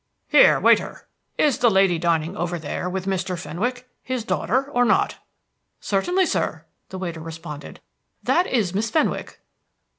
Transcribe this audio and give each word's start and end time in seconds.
Here, 0.29 0.59
waiter, 0.59 1.07
is 1.37 1.59
the 1.59 1.69
lady 1.69 1.99
dining 1.99 2.35
over 2.35 2.57
there 2.57 2.89
with 2.89 3.05
Mr. 3.05 3.37
Fenwick 3.37 3.87
his 4.01 4.23
daughter 4.23 4.63
or 4.71 4.83
not?" 4.83 5.17
"Certainly, 5.79 6.25
sir," 6.25 6.65
the 6.89 6.97
waiter 6.97 7.19
responded. 7.21 7.81
"That 8.23 8.47
is 8.47 8.73
Miss 8.73 8.89
Fenwick." 8.89 9.41